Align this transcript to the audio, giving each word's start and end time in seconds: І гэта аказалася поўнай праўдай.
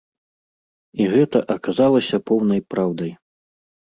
І 1.03 1.05
гэта 1.13 1.37
аказалася 1.57 2.17
поўнай 2.31 2.61
праўдай. 2.75 3.11